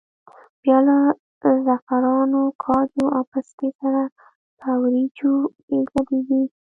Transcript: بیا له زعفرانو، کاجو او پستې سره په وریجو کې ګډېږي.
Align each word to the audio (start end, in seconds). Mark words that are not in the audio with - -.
بیا 0.61 0.77
له 0.87 0.97
زعفرانو، 1.65 2.43
کاجو 2.63 3.05
او 3.15 3.23
پستې 3.31 3.67
سره 3.79 4.01
په 4.59 4.69
وریجو 4.81 5.33
کې 5.65 5.77
ګډېږي. 5.91 6.43